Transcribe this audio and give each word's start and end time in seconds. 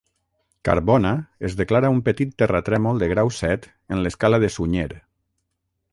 Carbona 0.69 1.11
es 1.49 1.57
declara 1.59 1.91
un 1.97 2.01
petit 2.09 2.33
terratrèmol 2.43 3.03
de 3.03 3.11
grau 3.13 3.31
set 3.41 3.69
en 3.97 4.03
l'escala 4.07 4.41
de 4.45 4.51
Sunyer. 4.57 4.91